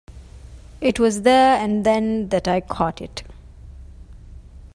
[0.81, 3.21] It was there-and-then that I caught it.